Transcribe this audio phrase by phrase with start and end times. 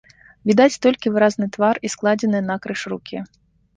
[0.51, 3.17] Відаць толькі выразны твар і складзеныя накрыж рукі.